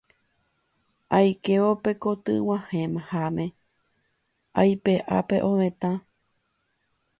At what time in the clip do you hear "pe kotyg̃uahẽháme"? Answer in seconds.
1.83-3.45